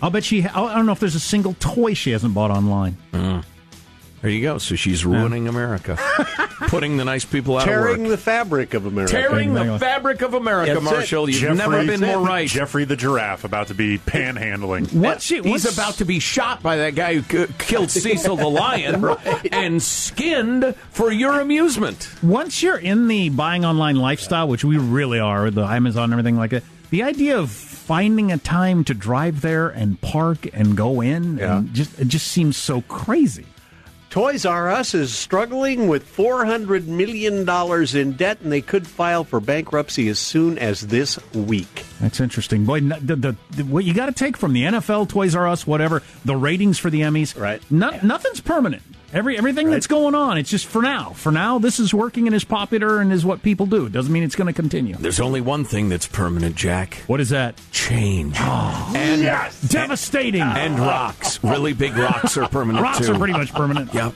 [0.00, 0.44] I'll bet she.
[0.44, 2.96] I don't know if there's a single toy she hasn't bought online.
[3.12, 3.44] Mm.
[4.22, 4.58] There you go.
[4.58, 5.98] So she's ruining America,
[6.68, 9.12] putting the nice people out of Tearing the fabric of America.
[9.12, 10.90] Tearing the fabric of America, That's it.
[10.94, 11.28] Marshall.
[11.28, 12.48] You've Jeffrey- never been more right.
[12.48, 14.92] Jeffrey the giraffe about to be panhandling.
[14.94, 19.04] What's He's about to be shot by that guy who killed Cecil the lion
[19.52, 22.08] and skinned for your amusement.
[22.22, 26.36] Once you're in the buying online lifestyle, which we really are, the Amazon and everything
[26.36, 31.00] like that, the idea of finding a time to drive there and park and go
[31.00, 33.46] in, and just it just seems so crazy.
[34.12, 37.48] Toys R Us is struggling with $400 million
[37.96, 41.86] in debt, and they could file for bankruptcy as soon as this week.
[41.98, 42.80] That's interesting, boy.
[42.80, 46.02] The, the, the- what you got to take from the NFL, Toys R Us, whatever
[46.26, 47.62] the ratings for the Emmys, right?
[47.70, 48.82] No, Nothing's permanent.
[49.12, 51.10] Every everything that's going on, it's just for now.
[51.10, 53.84] For now, this is working and is popular and is what people do.
[53.86, 54.96] It doesn't mean it's going to continue.
[54.96, 56.94] There's only one thing that's permanent, Jack.
[57.08, 57.60] What is that?
[57.72, 58.34] Change.
[58.40, 59.22] and
[59.68, 60.40] devastating.
[60.40, 61.42] And rocks.
[61.44, 63.12] Really big rocks are permanent Rocks too.
[63.12, 63.92] are pretty much permanent.
[63.92, 64.14] Yep.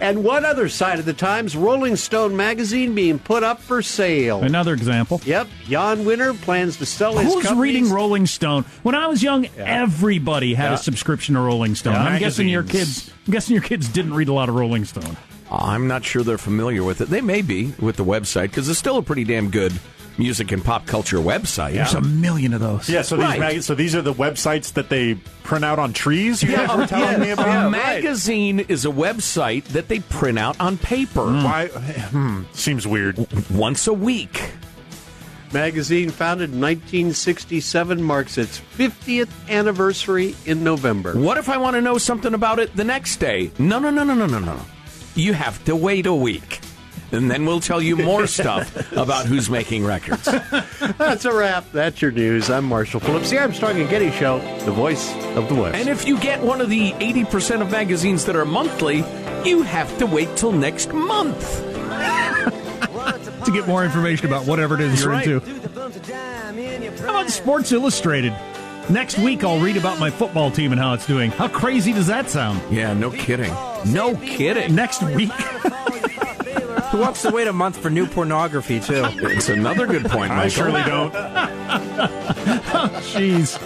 [0.00, 4.42] And one other side of the Times, Rolling Stone magazine being put up for sale.
[4.42, 5.20] Another example.
[5.26, 8.64] Yep, Jann Wenner plans to sell his Who's reading Rolling Stone?
[8.82, 10.74] When I was young, everybody had Yeah.
[10.74, 11.92] a subscription to Rolling Stone.
[11.92, 12.04] Yeah.
[12.04, 13.10] I'm guessing your kids.
[13.26, 15.16] I'm guessing your kids didn't read a lot of Rolling Stone.
[15.50, 17.08] I'm not sure they're familiar with it.
[17.10, 19.72] They may be with the website because it's still a pretty damn good
[20.18, 21.74] music and pop culture website.
[21.74, 22.88] There's a million of those.
[22.88, 23.38] Yeah, so these Right.
[23.40, 26.42] mag- so these are the websites that they print out on trees.
[26.42, 27.70] You guys were telling me A about.
[27.70, 31.24] magazine is a website that they print out on paper.
[31.24, 31.68] Why?
[31.68, 33.26] Hmm, seems weird.
[33.50, 34.50] Once a week.
[35.52, 41.14] Magazine founded in 1967 marks its 50th anniversary in November.
[41.18, 43.50] What if I want to know something about it the next day?
[43.58, 44.54] No, no, no, no, no, no, no.
[44.54, 44.62] No.
[45.14, 46.60] You have to wait a week.
[47.12, 50.24] And then we'll tell you more stuff about who's making records.
[50.96, 51.70] That's a wrap.
[51.70, 52.48] That's your news.
[52.48, 55.76] I'm Marshall Phillips, the Armstrong and Getty Show, the voice of the West.
[55.76, 59.04] And if you get one of the 80% of magazines that are monthly,
[59.44, 61.71] you have to wait till next month.
[63.44, 65.26] To get more information about whatever it is That's you're right.
[65.26, 67.02] into.
[67.02, 68.34] How about Sports Illustrated?
[68.90, 71.30] Next week, I'll read about my football team and how it's doing.
[71.30, 72.60] How crazy does that sound?
[72.74, 73.54] Yeah, no kidding.
[73.86, 74.74] No kidding.
[74.74, 75.30] Next week.
[76.92, 79.02] Who wants to wait a month for new pornography, too?
[79.06, 81.12] It's another good point, I surely don't.
[83.14, 83.58] Jeez.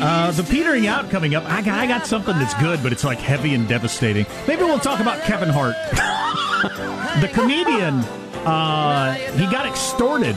[0.00, 1.44] Uh, the petering out coming up.
[1.46, 4.26] I got, I got something that's good, but it's like heavy and devastating.
[4.46, 5.74] Maybe we'll talk about Kevin Hart.
[7.20, 8.04] the comedian,
[8.44, 10.34] uh, he got extorted,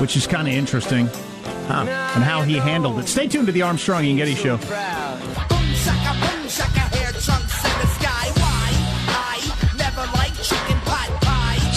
[0.00, 1.06] which is kind of interesting,
[1.66, 1.86] huh?
[2.14, 3.08] and how he handled it.
[3.08, 4.58] Stay tuned to the Armstrong and Getty Show.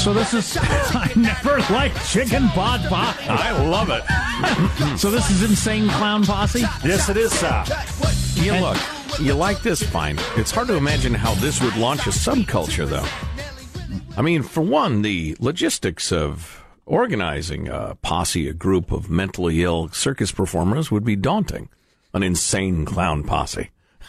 [0.06, 3.16] So this is I never liked chicken pot pie.
[3.28, 4.04] I love it.
[5.00, 6.60] So this is insane clown posse.
[6.84, 7.64] Yes, it is, sir.
[8.36, 8.78] You look,
[9.20, 10.18] you like this fine.
[10.36, 13.06] It's hard to imagine how this would launch a subculture, though.
[14.18, 19.90] I mean, for one, the logistics of organizing a posse, a group of mentally ill
[19.90, 21.70] circus performers, would be daunting.
[22.14, 23.72] An insane clown posse.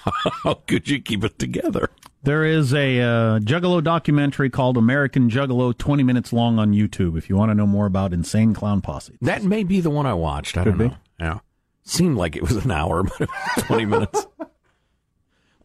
[0.44, 1.90] How could you keep it together?
[2.22, 7.16] There is a uh, Juggalo documentary called American Juggalo, 20 minutes long on YouTube.
[7.18, 10.06] If you want to know more about insane clown posse, That may be the one
[10.06, 10.56] I watched.
[10.56, 10.88] I Could don't be.
[10.88, 10.96] know.
[11.18, 11.38] Yeah.
[11.84, 14.26] Seemed like it was an hour, but 20 minutes.
[14.40, 14.46] A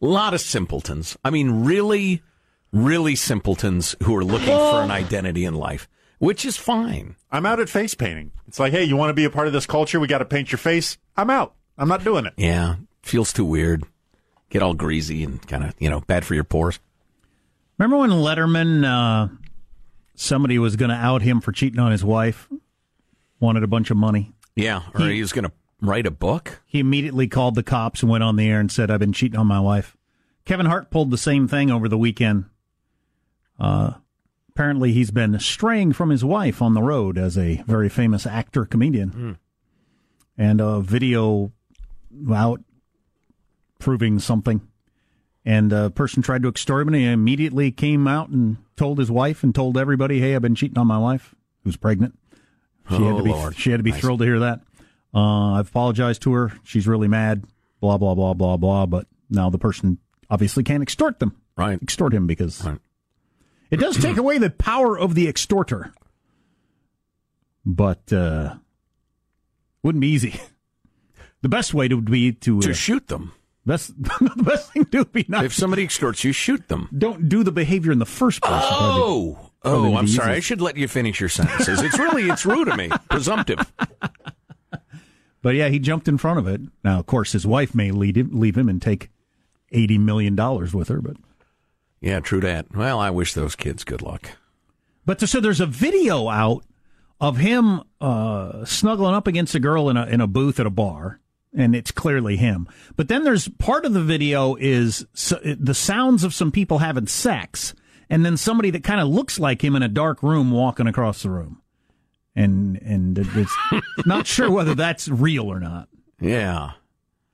[0.00, 1.16] lot of simpletons.
[1.24, 2.22] I mean, really,
[2.72, 7.16] really simpletons who are looking for an identity in life, which is fine.
[7.30, 8.32] I'm out at face painting.
[8.48, 10.00] It's like, hey, you want to be a part of this culture?
[10.00, 10.98] We got to paint your face.
[11.16, 11.54] I'm out.
[11.78, 12.34] I'm not doing it.
[12.36, 12.76] Yeah.
[13.02, 13.84] Feels too weird.
[14.50, 16.78] Get all greasy and kind of, you know, bad for your pores.
[17.78, 19.28] remember when Letterman, uh,
[20.14, 22.48] somebody was going to out him for cheating on his wife,
[23.40, 24.32] wanted a bunch of money.
[24.54, 24.82] Yeah.
[24.94, 26.60] Or He- he was going to write a book.
[26.66, 29.38] He immediately called the cops and went on the air and said, I've been cheating
[29.38, 29.96] on my wife.
[30.44, 32.44] Kevin Hart pulled the same thing over the weekend.
[33.62, 33.92] Uh,
[34.50, 38.64] apparently, he's been straying from his wife on the road as a very famous actor
[38.64, 39.38] comedian.
[40.36, 41.52] And a video
[42.32, 42.60] out
[43.78, 44.60] proving something.
[45.44, 49.10] And a person tried to extort him, and he immediately came out and told his
[49.10, 52.16] wife and told everybody, "Hey, I've been cheating on my wife, who's pregnant."
[52.88, 53.56] She had Oh, to be Lord.
[53.56, 54.00] she had to be Nice.
[54.00, 54.60] thrilled to hear that.
[55.14, 56.52] Uh, I've apologized to her.
[56.64, 57.44] She's really mad.
[57.80, 58.86] Blah blah blah blah blah.
[58.86, 59.98] But now the person
[60.30, 61.34] obviously can't extort them.
[61.56, 61.80] Right.
[61.82, 62.78] Extort him because Right.
[63.72, 65.92] It does take away the power of the extorter.
[67.64, 68.54] But uh,
[69.82, 70.40] wouldn't be easy.
[71.42, 73.32] The best way would be to To uh, shoot them.
[73.66, 76.88] best the best thing to do would be not If somebody extorts you, shoot them.
[76.96, 78.62] don't do the behavior in the first place.
[78.64, 80.34] Oh, Probably oh, I'm sorry.
[80.34, 81.82] I should let you finish your sentences.
[81.82, 82.90] It's really, it's rude of me.
[83.10, 83.58] Presumptive.
[85.42, 86.60] But yeah, he jumped in front of it.
[86.84, 89.10] Now, of course, his wife may lead him, leave him and take
[89.72, 91.00] eighty million dollars with her.
[91.00, 91.16] But
[92.02, 92.74] Yeah, true that.
[92.74, 94.32] Well, I wish those kids good luck.
[95.06, 96.64] but so there's a video out
[97.20, 100.70] of him uh, snuggling up against a girl in a in a booth at a
[100.70, 101.20] bar,
[101.56, 102.68] and it's clearly him.
[102.96, 107.06] But then there's part of the video is so, the sounds of some people having
[107.06, 107.72] sex,
[108.10, 111.22] and then somebody that kind of looks like him in a dark room walking across
[111.22, 111.62] the room,
[112.34, 113.56] and and it's
[114.06, 115.88] not sure whether that's real or not.
[116.20, 116.72] Yeah.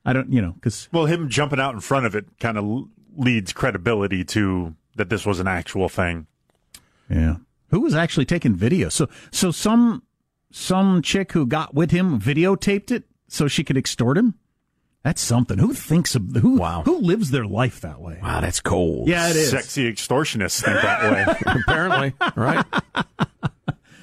[0.04, 2.88] I don't, you know, because Well, him jumping out in front of it kind of
[3.18, 6.26] leads credibility to that this was an actual thing.
[7.11, 7.37] Yeah.
[7.70, 8.88] Who was actually taking video?
[8.88, 10.02] So so some
[10.50, 14.35] some chick who got with him videotaped it so she could extort him?
[15.04, 15.58] That's something.
[15.58, 16.83] Who thinks of who Wow.
[16.85, 18.19] who lives their life that way?
[18.23, 19.08] Wow, that's cold.
[19.08, 19.50] Yeah, it is.
[19.50, 21.37] Sexy extortionists think that way.
[21.62, 22.64] Apparently, right?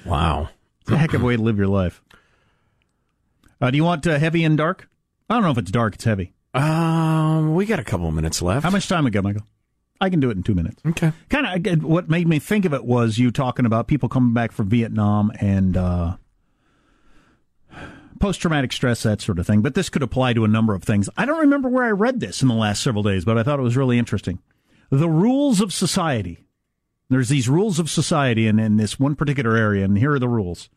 [0.04, 0.48] Wow.
[0.82, 2.00] It's a heck of a way to live your life.
[3.60, 4.88] Uh, do you want uh, heavy and dark?
[5.28, 6.32] I don't know if it's dark, it's heavy.
[6.56, 8.64] Um, we got a couple of minutes left.
[8.64, 9.42] How much time we got, Michael?
[10.00, 10.82] I can do it in two minutes.
[10.86, 11.12] Okay.
[11.28, 14.52] Kind of what made me think of it was you talking about people coming back
[14.52, 16.16] from Vietnam and uh,
[18.20, 19.62] post traumatic stress, that sort of thing.
[19.62, 21.08] But this could apply to a number of things.
[21.16, 23.58] I don't remember where I read this in the last several days, but I thought
[23.58, 24.38] it was really interesting.
[24.90, 26.44] the rules of society.
[27.08, 30.28] There's these rules of society in, in this one particular area, and here are the
[30.28, 30.68] rules.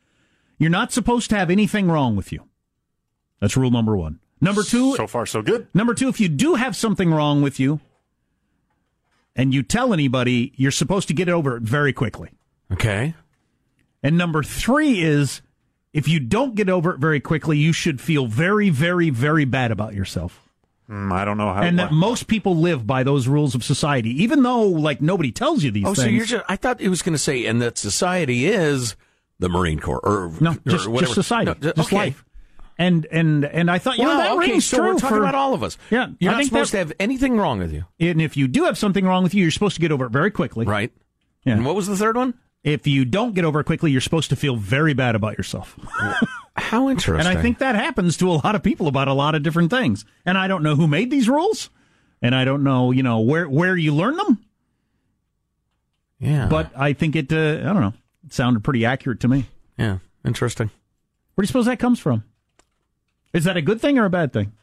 [0.60, 2.44] You're not supposed to have anything wrong with you.
[3.42, 4.20] That's rule number one.
[4.42, 4.96] Number two.
[4.96, 5.68] So far, so good.
[5.74, 7.80] Number two, if you do have something wrong with you,
[9.36, 12.30] and you tell anybody, you're supposed to get over it very quickly.
[12.72, 13.14] Okay.
[14.04, 15.42] And number three is
[15.94, 19.72] if you don't get over it very quickly, you should feel very, very, very bad
[19.72, 20.42] about yourself.
[20.90, 21.62] Mm, I don't know how.
[21.62, 25.64] and that most people live by those rules of society, even though like nobody tells
[25.64, 26.00] you these things.
[26.00, 26.12] Oh, things.
[26.12, 28.96] so you're just, I thought it was going to say, and that society is
[29.38, 31.96] the Marine Corps, or no, or just, just society, No, ju- just okay.
[31.96, 32.26] life.
[32.80, 35.20] And and and I thought, you know, that okay, rings so true we're talking for
[35.20, 35.78] about all of us.
[35.92, 37.84] Yeah, You're I not supposed to have anything wrong with you.
[38.00, 40.12] And if you do have something wrong with you, you're supposed to get over it
[40.12, 40.66] very quickly.
[40.66, 40.90] Right.
[41.44, 41.54] Yeah.
[41.54, 42.36] And what was the third one?
[42.64, 45.78] If you don't get over it quickly, you're supposed to feel very bad about yourself.
[46.56, 47.28] How interesting.
[47.28, 49.72] And I think that happens to a lot of people about a lot of different
[49.72, 50.06] things.
[50.26, 51.70] And I don't know who made these rules,
[52.22, 54.40] and I don't know, you know, where where you learn them.
[56.18, 56.48] Yeah.
[56.48, 57.32] But I think it.
[57.34, 57.94] Uh, I don't know.
[58.26, 59.46] It sounded pretty accurate to me.
[59.78, 59.98] Yeah.
[60.24, 60.70] Interesting.
[61.36, 62.24] Where do you suppose that comes from?
[63.34, 64.54] Is that a good thing or a bad thing?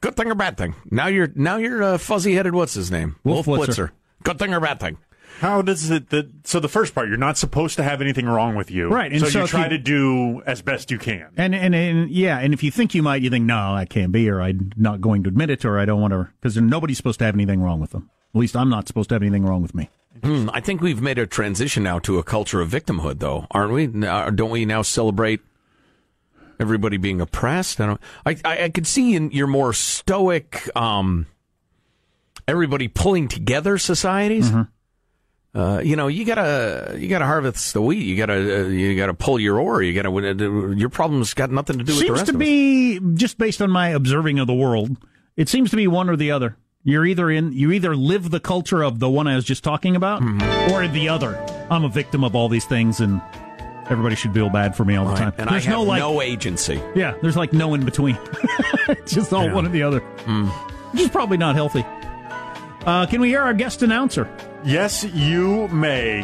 [0.00, 0.74] Good thing or bad thing?
[0.90, 2.54] Now you're now you're uh, fuzzy headed.
[2.54, 3.16] What's his name?
[3.24, 3.66] Wolf Blitzer.
[3.66, 3.90] Blitzer.
[4.22, 4.98] Good thing or bad thing?
[5.40, 6.10] How does it?
[6.10, 9.10] The, so the first part, you're not supposed to have anything wrong with you, Right,
[9.10, 11.28] and so, so you try you- to do as best you can.
[11.36, 14.12] And, and and yeah, and if you think you might, you think no, I can't
[14.12, 16.98] be, or I'm not going to admit it, or I don't want to, because nobody's
[16.98, 18.10] supposed to have anything wrong with them.
[18.34, 19.88] At least I'm not supposed to have anything wrong with me.
[20.22, 23.72] Hmm, I think we've made a transition now to a culture of victimhood, though, aren't
[23.72, 23.86] we?
[23.86, 25.40] Now, don't we now celebrate
[26.60, 27.80] everybody being oppressed?
[27.80, 28.00] I don't.
[28.24, 31.26] I I, I could see in your more stoic, um,
[32.46, 34.52] everybody pulling together societies.
[35.52, 38.04] Uh, you know, you gotta you gotta harvest the wheat.
[38.04, 39.82] You gotta uh, you gotta pull your ore.
[39.82, 42.46] You gotta your problem's got nothing to do with the seems rest to of us.
[42.46, 44.96] be just based on my observing of the world.
[45.36, 46.56] It seems to be one or the other.
[46.84, 49.96] You're either in you either live the culture of the one I was just talking
[49.96, 50.72] about, Mm-hmm.
[50.72, 51.36] or the other.
[51.68, 53.20] I'm a victim of all these things, and
[53.90, 55.32] everybody should feel bad for me all the time.
[55.38, 56.80] And there's I have no like, no agency.
[56.94, 58.16] yeah, there's like no in between.
[59.06, 60.46] just all one or the other, Hmm.
[60.92, 61.84] which is probably not healthy.
[62.86, 64.28] Uh, can we hear our guest announcer?
[64.64, 66.20] Yes, you may.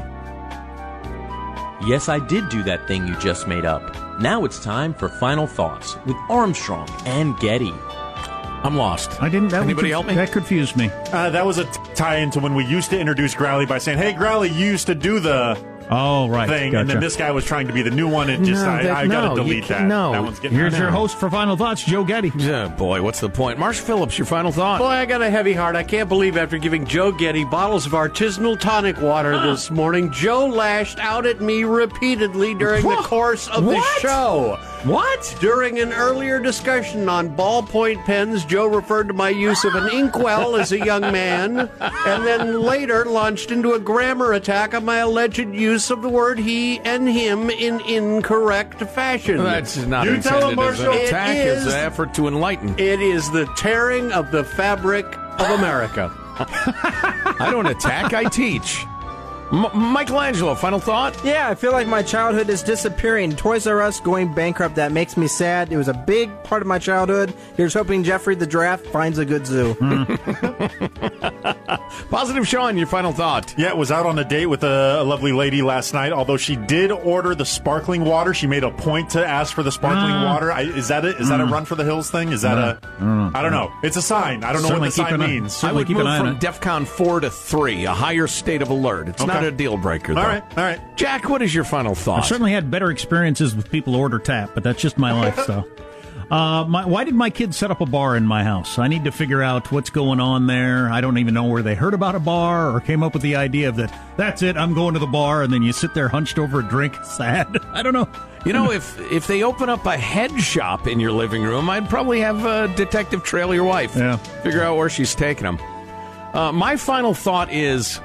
[1.87, 3.95] Yes, I did do that thing you just made up.
[4.21, 7.73] Now it's time for final thoughts with Armstrong and Getty.
[8.64, 9.23] I'm lost.
[9.23, 9.49] I didn't.
[9.51, 10.14] That Anybody would, help me?
[10.14, 10.91] That confused me.
[11.12, 13.99] Uh, that was a t- tie into when we used to introduce Growly by saying,
[13.99, 15.57] "Hey, Growly, you used to do the
[15.91, 16.49] Oh, right.
[16.49, 18.28] thing," and then this guy was trying to be the new one.
[18.30, 19.82] It just No, I, that- I got no, to delete that.
[19.87, 20.12] no.
[20.12, 22.32] that one's getting Here's your host for final thoughts, Joe Getty.
[22.37, 23.59] Yeah, boy, what's the point?
[23.59, 24.78] Marsh Phillips, your final thought.
[24.78, 25.76] Boy, I got a heavy heart.
[25.76, 30.47] I can't believe after giving Joe Getty bottles of artisanal tonic water this morning, Joe
[30.47, 34.01] lashed out at me repeatedly during the course of the What?
[34.01, 34.59] show.
[34.87, 35.37] What?
[35.41, 40.55] During an earlier discussion on ballpoint pens, Joe referred to my use of an inkwell
[40.55, 45.39] as a young man, and then later launched into a grammar attack on my alleged
[45.53, 49.39] use of the word he and him in incorrect fashion.
[49.43, 51.07] That's not You tell intended him, as an Marshall.
[51.07, 51.37] attack.
[51.37, 52.74] It It's is- an effort to enlighten.
[52.78, 55.05] It is the tearing of the fabric
[55.41, 56.12] of America.
[56.39, 58.14] I don't attack.
[58.14, 58.84] I teach.
[59.53, 61.17] M- Michelangelo, final thought.
[61.25, 63.37] Yeah, I feel like my childhood is disappearing.
[63.37, 64.75] Toys R Us going bankrupt.
[64.75, 65.73] That makes me sad.
[65.73, 67.33] It was a big part of my childhood.
[67.57, 69.75] Here's hoping Geoffrey the Giraffe finds a good zoo.
[72.11, 73.55] Positive Sean, your final thought.
[73.57, 76.13] Yeah, was out on a date with a, a lovely lady last night.
[76.13, 79.73] Although she did order the sparkling water, she made a point to ask for the
[79.73, 80.25] sparkling Ah.
[80.25, 80.53] water.
[80.53, 81.17] I, is that it?
[81.21, 81.53] Is that a Mm.
[81.53, 82.33] run for the hills thing?
[82.33, 82.79] Is that a?
[82.83, 83.31] I don't know.
[83.35, 83.73] I don't know.
[83.83, 84.43] It's a sign.
[84.45, 85.63] I don't know what the keep sign an eye- means.
[85.63, 86.41] I would keep an move eye on from it.
[86.41, 89.09] DEFCON 4 to 3, a higher state of alert.
[89.09, 89.49] It's not Okay.
[89.49, 90.28] a deal breaker, All though.
[90.28, 90.97] right, all right.
[90.97, 92.20] Jack, what is your final thought?
[92.20, 95.39] I've certainly had better experiences with people who order tap, but that's just my life.
[95.45, 95.68] So,
[96.30, 98.78] uh, my, why did my kids set up a bar in my house?
[98.78, 100.91] I need to figure out what's going on there.
[100.91, 103.37] I don't even know where they heard about a bar or came up with the
[103.37, 103.93] idea of that.
[104.16, 104.57] That's it.
[104.57, 107.57] I'm going to the bar, and then you sit there hunched over a drink, sad.
[107.72, 108.09] I don't know.
[108.45, 111.89] You know, if if they open up a head shop in your living room, I'd
[111.89, 113.97] probably have a detective trail your wife.
[113.97, 114.16] Yeah.
[114.16, 115.59] Figure out where she's taking them.
[116.32, 118.01] Uh, my final thought is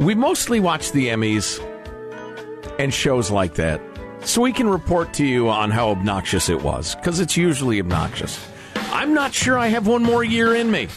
[0.00, 1.60] we mostly watch the Emmys
[2.78, 3.80] and shows like that
[4.22, 8.44] so we can report to you on how obnoxious it was, because it's usually obnoxious.
[8.74, 10.88] I'm not sure I have one more year in me.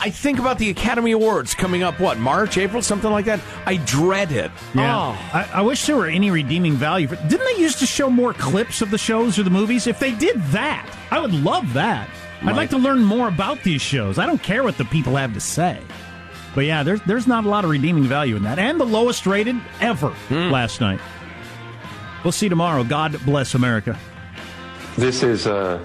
[0.00, 3.40] I think about the Academy Awards coming up, what, March, April, something like that?
[3.66, 4.50] I dread it.
[4.74, 4.96] Yeah.
[4.96, 5.30] Oh.
[5.32, 7.06] I, I wish there were any redeeming value.
[7.06, 9.86] For, didn't they used to show more clips of the shows or the movies?
[9.86, 12.08] If they did that, I would love that.
[12.42, 14.18] I'd like to learn more about these shows.
[14.18, 15.78] I don't care what the people have to say.
[16.54, 18.58] But yeah, there's there's not a lot of redeeming value in that.
[18.58, 21.00] And the lowest rated ever last night.
[22.24, 22.84] We'll see tomorrow.
[22.84, 23.98] God bless America.
[24.96, 25.84] This is uh,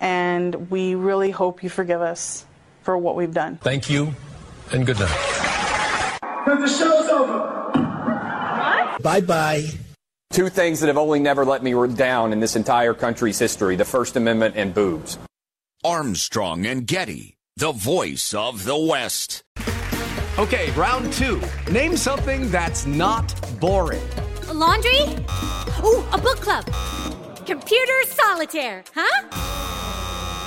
[0.00, 2.44] and we really hope you forgive us
[2.82, 3.56] for what we've done.
[3.56, 4.14] Thank you,
[4.72, 6.18] and good night.
[6.44, 7.38] Because the show's over.
[7.74, 9.02] What?
[9.02, 9.66] Bye bye.
[10.30, 13.84] Two things that have only never let me down in this entire country's history the
[13.84, 15.18] First Amendment and boobs.
[15.84, 19.44] Armstrong and Getty, the voice of the West.
[20.38, 21.40] Okay, round two.
[21.70, 24.02] Name something that's not boring.
[24.48, 25.00] A laundry?
[25.82, 26.66] Ooh, a book club.
[27.46, 29.55] Computer solitaire, huh?